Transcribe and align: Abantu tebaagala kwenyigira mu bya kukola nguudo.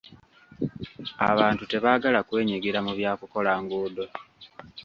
Abantu 1.29 1.63
tebaagala 1.71 2.19
kwenyigira 2.27 2.79
mu 2.85 2.91
bya 2.97 3.11
kukola 3.19 3.51
nguudo. 3.61 4.05